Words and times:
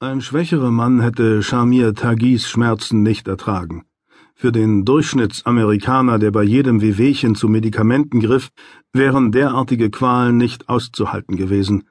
Ein 0.00 0.20
schwächerer 0.20 0.70
Mann 0.70 1.00
hätte 1.00 1.42
Shamir 1.42 1.92
Tagis 1.92 2.48
Schmerzen 2.48 3.02
nicht 3.02 3.26
ertragen. 3.26 3.84
Für 4.36 4.52
den 4.52 4.84
Durchschnittsamerikaner, 4.84 6.20
der 6.20 6.30
bei 6.30 6.44
jedem 6.44 6.80
Wehwehchen 6.80 7.34
zu 7.34 7.48
Medikamenten 7.48 8.20
griff, 8.20 8.50
wären 8.92 9.32
derartige 9.32 9.90
Qualen 9.90 10.36
nicht 10.36 10.68
auszuhalten 10.68 11.36
gewesen. 11.36 11.88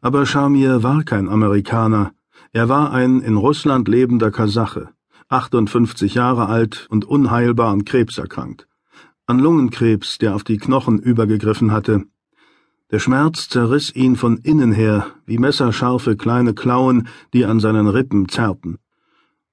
Aber 0.00 0.24
Shamir 0.24 0.82
war 0.82 1.02
kein 1.02 1.28
Amerikaner. 1.28 2.12
Er 2.52 2.70
war 2.70 2.90
ein 2.90 3.20
in 3.20 3.36
Russland 3.36 3.86
lebender 3.86 4.30
Kasache, 4.30 4.88
58 5.28 6.14
Jahre 6.14 6.46
alt 6.46 6.86
und 6.88 7.04
unheilbar 7.04 7.70
an 7.70 7.84
Krebs 7.84 8.16
erkrankt. 8.16 8.66
An 9.26 9.38
Lungenkrebs, 9.38 10.16
der 10.16 10.34
auf 10.34 10.42
die 10.42 10.56
Knochen 10.56 10.98
übergegriffen 11.00 11.70
hatte, 11.70 12.06
der 12.92 12.98
Schmerz 12.98 13.48
zerriss 13.48 13.94
ihn 13.96 14.16
von 14.16 14.36
innen 14.36 14.70
her 14.70 15.06
wie 15.24 15.38
messerscharfe 15.38 16.14
kleine 16.14 16.52
Klauen, 16.52 17.08
die 17.32 17.46
an 17.46 17.58
seinen 17.58 17.88
Rippen 17.88 18.28
zerrten. 18.28 18.78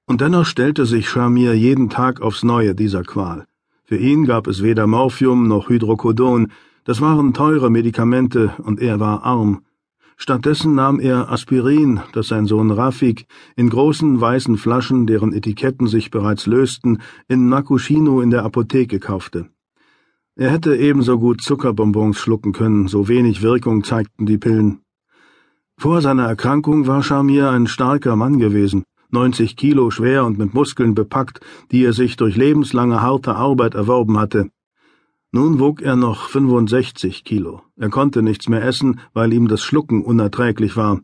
Und 0.06 0.20
dennoch 0.20 0.44
stellte 0.44 0.84
sich 0.84 1.08
Shamir 1.08 1.54
jeden 1.54 1.88
Tag 1.88 2.20
aufs 2.20 2.42
Neue 2.42 2.74
dieser 2.74 3.02
Qual. 3.02 3.46
Für 3.84 3.96
ihn 3.96 4.26
gab 4.26 4.46
es 4.46 4.62
weder 4.62 4.86
Morphium 4.86 5.48
noch 5.48 5.70
Hydrocodon, 5.70 6.48
das 6.84 7.00
waren 7.00 7.32
teure 7.32 7.70
Medikamente, 7.70 8.52
und 8.58 8.78
er 8.78 9.00
war 9.00 9.24
arm. 9.24 9.62
Stattdessen 10.16 10.74
nahm 10.74 11.00
er 11.00 11.32
Aspirin, 11.32 12.00
das 12.12 12.28
sein 12.28 12.46
Sohn 12.46 12.70
Rafik 12.70 13.26
in 13.56 13.70
großen 13.70 14.20
weißen 14.20 14.58
Flaschen, 14.58 15.06
deren 15.06 15.32
Etiketten 15.32 15.86
sich 15.86 16.10
bereits 16.10 16.44
lösten, 16.46 17.00
in 17.26 17.48
Nakushino 17.48 18.20
in 18.20 18.30
der 18.30 18.44
Apotheke 18.44 18.98
kaufte. 18.98 19.48
Er 20.40 20.50
hätte 20.50 20.74
ebenso 20.74 21.18
gut 21.18 21.42
Zuckerbonbons 21.42 22.16
schlucken 22.16 22.52
können, 22.52 22.88
so 22.88 23.08
wenig 23.08 23.42
Wirkung 23.42 23.84
zeigten 23.84 24.24
die 24.24 24.38
Pillen. 24.38 24.80
Vor 25.76 26.00
seiner 26.00 26.24
Erkrankung 26.24 26.86
war 26.86 27.02
Shamir 27.02 27.50
ein 27.50 27.66
starker 27.66 28.16
Mann 28.16 28.38
gewesen, 28.38 28.84
90 29.10 29.54
Kilo 29.54 29.90
schwer 29.90 30.24
und 30.24 30.38
mit 30.38 30.54
Muskeln 30.54 30.94
bepackt, 30.94 31.40
die 31.70 31.84
er 31.84 31.92
sich 31.92 32.16
durch 32.16 32.36
lebenslange 32.36 33.02
harte 33.02 33.34
Arbeit 33.34 33.74
erworben 33.74 34.18
hatte. 34.18 34.48
Nun 35.30 35.60
wog 35.60 35.82
er 35.82 35.96
noch 35.96 36.30
65 36.30 37.22
Kilo. 37.22 37.60
Er 37.76 37.90
konnte 37.90 38.22
nichts 38.22 38.48
mehr 38.48 38.64
essen, 38.64 39.00
weil 39.12 39.34
ihm 39.34 39.46
das 39.46 39.62
Schlucken 39.62 40.02
unerträglich 40.02 40.74
war. 40.74 41.02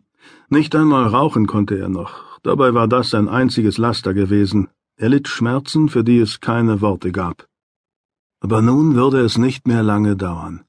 Nicht 0.49 0.75
einmal 0.75 1.09
rauchen 1.09 1.47
konnte 1.47 1.79
er 1.79 1.91
noch. 1.91 2.41
Dabei 2.43 2.73
war 2.73 2.89
das 2.89 3.11
sein 3.11 3.29
einziges 3.29 3.77
Laster 3.77 4.15
gewesen. 4.15 4.69
Er 4.97 5.11
litt 5.11 5.29
Schmerzen, 5.29 5.91
für 5.91 6.05
die 6.05 6.21
es 6.21 6.41
keine 6.41 6.81
Worte 6.81 7.13
gab. 7.13 7.47
Aber 8.41 8.63
nun 8.63 8.95
würde 8.95 9.21
es 9.21 9.39
nicht 9.39 9.67
mehr 9.67 9.83
lange 9.83 10.17
dauern. 10.17 10.65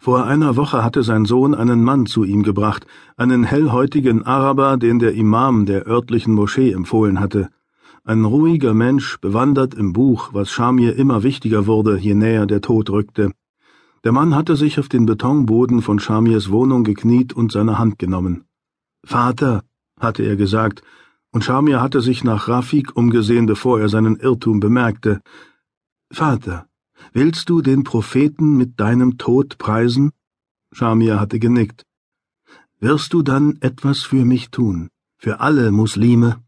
Vor 0.00 0.24
einer 0.24 0.56
Woche 0.56 0.82
hatte 0.82 1.02
sein 1.02 1.24
Sohn 1.24 1.54
einen 1.54 1.84
Mann 1.84 2.06
zu 2.06 2.24
ihm 2.24 2.42
gebracht, 2.42 2.86
einen 3.16 3.44
hellhäutigen 3.44 4.24
Araber, 4.24 4.76
den 4.76 4.98
der 4.98 5.14
Imam 5.14 5.66
der 5.66 5.86
örtlichen 5.86 6.34
Moschee 6.34 6.72
empfohlen 6.72 7.20
hatte. 7.20 7.50
Ein 8.04 8.24
ruhiger 8.24 8.74
Mensch, 8.74 9.18
bewandert 9.20 9.74
im 9.74 9.92
Buch, 9.92 10.30
was 10.32 10.50
Schamir 10.50 10.96
immer 10.96 11.22
wichtiger 11.22 11.66
wurde, 11.66 11.98
je 11.98 12.14
näher 12.14 12.46
der 12.46 12.60
Tod 12.60 12.90
rückte. 12.90 13.32
Der 14.04 14.12
Mann 14.12 14.34
hatte 14.34 14.56
sich 14.56 14.78
auf 14.78 14.88
den 14.88 15.06
Betonboden 15.06 15.80
von 15.80 15.98
Schamirs 15.98 16.50
Wohnung 16.50 16.84
gekniet 16.84 17.32
und 17.32 17.50
seine 17.50 17.78
Hand 17.78 17.98
genommen. 17.98 18.44
Vater, 19.04 19.62
hatte 19.98 20.22
er 20.22 20.36
gesagt, 20.36 20.82
und 21.32 21.44
Schamir 21.44 21.80
hatte 21.80 22.00
sich 22.00 22.24
nach 22.24 22.48
Rafik 22.48 22.96
umgesehen, 22.96 23.46
bevor 23.46 23.80
er 23.80 23.88
seinen 23.88 24.16
Irrtum 24.16 24.60
bemerkte. 24.60 25.20
Vater, 26.10 26.66
Willst 27.12 27.48
du 27.48 27.60
den 27.60 27.84
Propheten 27.84 28.56
mit 28.56 28.80
deinem 28.80 29.18
Tod 29.18 29.58
preisen? 29.58 30.12
Schamir 30.72 31.20
hatte 31.20 31.38
genickt. 31.38 31.84
Wirst 32.80 33.12
du 33.12 33.22
dann 33.22 33.58
etwas 33.60 34.02
für 34.02 34.24
mich 34.24 34.50
tun, 34.50 34.88
für 35.18 35.40
alle 35.40 35.70
Muslime? 35.70 36.42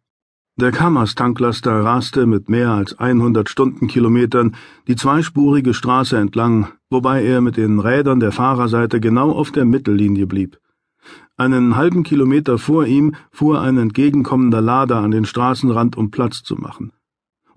Der 0.59 0.73
Kammas-Tanklaster 0.73 1.85
raste 1.85 2.27
mit 2.27 2.48
mehr 2.48 2.71
als 2.71 2.98
100 2.98 3.48
Stundenkilometern 3.48 4.57
die 4.89 4.97
zweispurige 4.97 5.75
Straße 5.75 6.17
entlang, 6.17 6.69
wobei 6.89 7.23
er 7.25 7.42
mit 7.42 7.59
den 7.59 7.79
Rädern 7.79 8.20
der 8.20 8.33
Fahrerseite 8.33 8.98
genau 8.98 9.33
auf 9.33 9.53
der 9.53 9.67
Mittellinie 9.67 10.27
blieb. 10.27 10.59
Einen 11.36 11.77
halben 11.77 12.03
Kilometer 12.03 12.57
vor 12.57 12.86
ihm 12.86 13.14
fuhr 13.30 13.61
ein 13.61 13.77
entgegenkommender 13.77 14.63
Lader 14.63 14.97
an 14.97 15.11
den 15.11 15.27
Straßenrand, 15.27 15.97
um 15.97 16.11
Platz 16.11 16.42
zu 16.42 16.57
machen. 16.57 16.92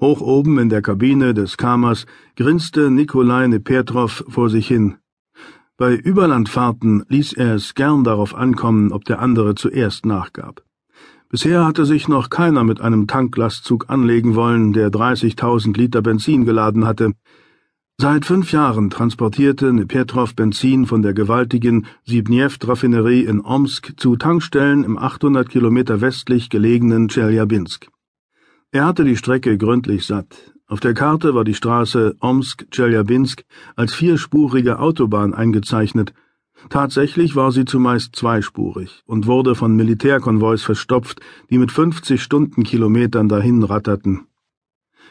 Hoch 0.02 0.22
oben 0.22 0.58
in 0.60 0.70
der 0.70 0.82
Kabine 0.82 1.34
des 1.34 1.58
Kamers 1.58 2.06
grinste 2.38 2.90
Nikolai 2.90 3.48
Nepetrov 3.48 4.24
vor 4.30 4.50
sich 4.50 4.68
hin. 4.68 4.96
Bei 5.76 5.94
Überlandfahrten 5.96 7.04
ließ 7.10 7.34
er 7.34 7.56
es 7.56 7.74
gern 7.74 8.04
darauf 8.04 8.34
ankommen, 8.34 8.92
ob 8.94 9.04
der 9.06 9.20
andere 9.20 9.56
zuerst 9.56 10.06
nachgab. 10.06 10.64
Bisher 11.30 11.66
hatte 11.66 11.86
sich 11.86 12.08
noch 12.08 12.30
keiner 12.30 12.64
mit 12.64 12.82
einem 12.82 13.08
Tanklastzug 13.08 13.90
anlegen 13.90 14.36
wollen, 14.36 14.74
der 14.74 14.90
30.000 14.90 15.78
Liter 15.78 16.02
Benzin 16.02 16.46
geladen 16.46 16.86
hatte. 16.86 17.14
Seit 17.98 18.26
fünf 18.26 18.54
Jahren 18.54 18.90
transportierte 18.90 19.74
Nepetrov 19.74 20.34
Benzin 20.34 20.86
von 20.86 21.02
der 21.02 21.14
gewaltigen 21.14 21.86
Sibniew-Raffinerie 22.06 23.26
in 23.26 23.42
Omsk 23.42 23.94
zu 23.98 24.16
Tankstellen 24.16 24.86
im 24.86 24.98
800 24.98 25.50
Kilometer 25.50 26.00
westlich 26.00 26.50
gelegenen 26.50 27.10
Tscheljabinsk. 27.10 27.90
Er 28.72 28.86
hatte 28.86 29.04
die 29.04 29.18
Strecke 29.18 29.58
gründlich 29.58 30.06
satt. 30.06 30.54
Auf 30.68 30.80
der 30.80 30.94
Karte 30.94 31.34
war 31.34 31.44
die 31.44 31.56
Straße 31.56 32.16
Omsk-Tscheljabinsk 32.20 33.44
als 33.76 33.96
vierspurige 33.96 34.78
Autobahn 34.78 35.34
eingezeichnet. 35.34 36.14
Tatsächlich 36.70 37.36
war 37.36 37.52
sie 37.52 37.66
zumeist 37.66 38.16
zweispurig 38.16 39.02
und 39.08 39.26
wurde 39.26 39.56
von 39.56 39.76
Militärkonvois 39.76 40.60
verstopft, 40.60 41.20
die 41.50 41.58
mit 41.58 41.72
50 41.72 42.22
Stundenkilometern 42.22 43.28
dahin 43.28 43.64
ratterten. 43.64 44.28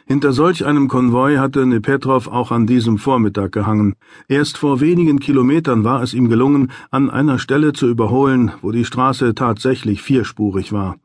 Hinter 0.07 0.33
solch 0.33 0.65
einem 0.65 0.87
Konvoi 0.87 1.39
hatte 1.39 1.67
Nepetrov 1.67 2.29
auch 2.29 2.53
an 2.53 2.69
diesem 2.69 2.97
Vormittag 2.97 3.51
gehangen. 3.51 3.97
Erst 4.29 4.57
vor 4.57 4.81
wenigen 4.81 5.19
Kilometern 5.19 5.83
war 5.83 6.01
es 6.01 6.15
ihm 6.15 6.29
gelungen, 6.29 6.71
an 6.93 7.11
einer 7.11 7.41
Stelle 7.41 7.73
zu 7.73 7.89
überholen, 7.89 8.53
wo 8.63 8.71
die 8.71 8.85
Straße 8.85 9.35
tatsächlich 9.35 10.01
vierspurig 10.01 10.73
war. 10.73 10.97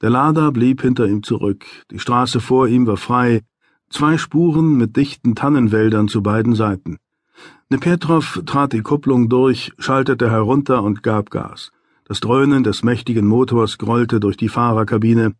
Der 0.00 0.10
Lader 0.10 0.50
blieb 0.50 0.80
hinter 0.80 1.06
ihm 1.06 1.22
zurück, 1.22 1.66
die 1.90 1.98
Straße 1.98 2.40
vor 2.40 2.68
ihm 2.68 2.86
war 2.86 2.96
frei, 2.96 3.42
zwei 3.90 4.16
Spuren 4.16 4.76
mit 4.76 4.96
dichten 4.96 5.34
Tannenwäldern 5.34 6.08
zu 6.08 6.22
beiden 6.22 6.54
Seiten. 6.54 6.98
Nepetrov 7.68 8.42
trat 8.46 8.72
die 8.72 8.80
Kupplung 8.80 9.28
durch, 9.28 9.72
schaltete 9.78 10.30
herunter 10.30 10.82
und 10.82 11.02
gab 11.02 11.30
Gas. 11.30 11.70
Das 12.04 12.20
Dröhnen 12.20 12.64
des 12.64 12.82
mächtigen 12.82 13.26
Motors 13.26 13.78
grollte 13.78 14.20
durch 14.20 14.36
die 14.36 14.48
Fahrerkabine. 14.48 15.34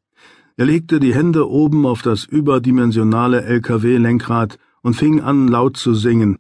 Er 0.57 0.67
legte 0.67 1.01
die 1.01 1.15
Hände 1.15 1.49
oben 1.49 1.87
auf 1.87 2.03
das 2.03 2.25
überdimensionale 2.25 3.43
LKW-Lenkrad 3.43 4.59
und 4.83 4.95
fing 4.95 5.21
an, 5.21 5.49
laut 5.49 5.79
zu 5.79 5.95
singen. 5.95 6.39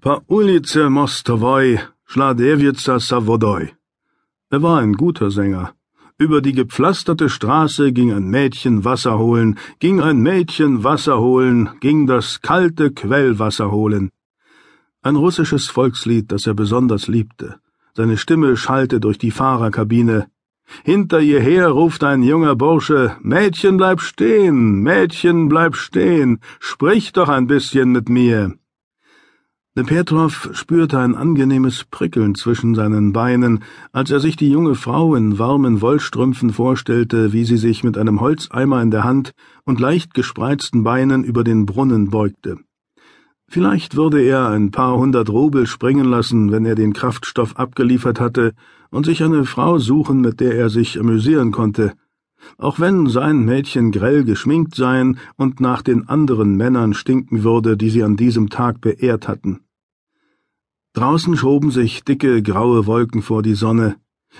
Pa 0.00 0.20
ulice 0.28 0.90
mostovoi, 0.90 1.80
schladewitsa 2.04 3.00
savodoi. 3.00 3.72
Er 4.50 4.62
war 4.62 4.80
ein 4.80 4.92
guter 4.92 5.30
Sänger. 5.30 5.74
Über 6.18 6.40
die 6.42 6.52
gepflasterte 6.52 7.28
Straße 7.28 7.92
ging 7.92 8.12
ein 8.12 8.28
Mädchen 8.28 8.84
Wasser 8.84 9.18
holen, 9.18 9.58
ging 9.78 10.00
ein 10.00 10.20
Mädchen 10.20 10.84
Wasser 10.84 11.18
holen, 11.18 11.70
ging 11.80 12.06
das 12.06 12.42
kalte 12.42 12.92
Quellwasser 12.92 13.70
holen. 13.70 14.10
Ein 15.02 15.16
russisches 15.16 15.68
Volkslied, 15.68 16.30
das 16.30 16.46
er 16.46 16.54
besonders 16.54 17.08
liebte. 17.08 17.56
Seine 17.96 18.16
Stimme 18.16 18.56
schallte 18.56 19.00
durch 19.00 19.18
die 19.18 19.30
Fahrerkabine. 19.30 20.28
Hinter 20.84 21.20
ihr 21.20 21.40
her 21.40 21.68
ruft 21.68 22.04
ein 22.04 22.22
junger 22.22 22.56
Bursche, 22.56 23.16
Mädchen 23.20 23.76
bleib 23.76 24.00
stehen, 24.00 24.82
Mädchen 24.82 25.48
bleib 25.48 25.76
stehen, 25.76 26.40
sprich 26.60 27.12
doch 27.12 27.28
ein 27.28 27.46
bisschen 27.46 27.90
mit 27.90 28.08
mir. 28.08 28.54
Petrov 29.74 30.50
spürte 30.52 30.98
ein 30.98 31.14
angenehmes 31.14 31.84
Prickeln 31.84 32.34
zwischen 32.34 32.74
seinen 32.74 33.14
Beinen, 33.14 33.64
als 33.90 34.10
er 34.10 34.20
sich 34.20 34.36
die 34.36 34.50
junge 34.50 34.74
Frau 34.74 35.14
in 35.14 35.38
warmen 35.38 35.80
Wollstrümpfen 35.80 36.52
vorstellte, 36.52 37.32
wie 37.32 37.44
sie 37.44 37.56
sich 37.56 37.82
mit 37.82 37.96
einem 37.96 38.20
Holzeimer 38.20 38.82
in 38.82 38.90
der 38.90 39.04
Hand 39.04 39.32
und 39.64 39.80
leicht 39.80 40.12
gespreizten 40.12 40.84
Beinen 40.84 41.24
über 41.24 41.42
den 41.42 41.64
Brunnen 41.64 42.10
beugte. 42.10 42.58
Vielleicht 43.48 43.96
würde 43.96 44.20
er 44.20 44.48
ein 44.48 44.72
paar 44.72 44.98
hundert 44.98 45.30
Rubel 45.30 45.66
springen 45.66 46.04
lassen, 46.04 46.52
wenn 46.52 46.66
er 46.66 46.74
den 46.74 46.92
Kraftstoff 46.92 47.56
abgeliefert 47.56 48.20
hatte, 48.20 48.52
und 48.90 49.06
sich 49.06 49.24
eine 49.24 49.46
Frau 49.46 49.78
suchen, 49.78 50.20
mit 50.20 50.40
der 50.40 50.54
er 50.54 50.68
sich 50.68 51.00
amüsieren 51.00 51.50
konnte, 51.50 51.94
auch 52.58 52.80
wenn 52.80 53.06
sein 53.06 53.44
Mädchen 53.44 53.92
grell 53.92 54.24
geschminkt 54.24 54.74
seien 54.74 55.18
und 55.36 55.60
nach 55.60 55.82
den 55.82 56.08
anderen 56.08 56.56
Männern 56.56 56.94
stinken 56.94 57.44
würde, 57.44 57.76
die 57.76 57.90
sie 57.90 58.02
an 58.02 58.16
diesem 58.16 58.48
Tag 58.48 58.80
beehrt 58.80 59.28
hatten. 59.28 59.60
Draußen 60.94 61.36
schoben 61.36 61.70
sich 61.70 62.04
dicke 62.04 62.42
graue 62.42 62.86
Wolken 62.86 63.22
vor 63.22 63.42
die 63.42 63.54
Sonne. 63.54 63.96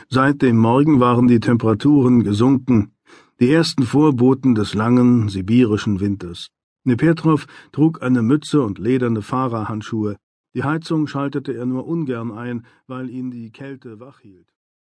Seit 0.08 0.42
dem 0.42 0.56
Morgen 0.58 1.00
waren 1.00 1.26
die 1.26 1.40
Temperaturen 1.40 2.22
gesunken, 2.22 2.92
die 3.40 3.50
ersten 3.50 3.84
Vorboten 3.84 4.54
des 4.54 4.74
langen 4.74 5.28
sibirischen 5.28 6.00
Winters. 6.00 6.50
Nepetrov 6.84 7.46
trug 7.72 8.02
eine 8.02 8.22
Mütze 8.22 8.62
und 8.62 8.78
lederne 8.78 9.22
Fahrerhandschuhe. 9.22 10.16
Die 10.54 10.64
Heizung 10.64 11.06
schaltete 11.06 11.54
er 11.54 11.64
nur 11.64 11.86
ungern 11.86 12.32
ein, 12.32 12.66
weil 12.86 13.08
ihn 13.08 13.30
die 13.30 13.50
Kälte 13.50 14.00
wach 14.00 14.20
hielt. 14.20 14.51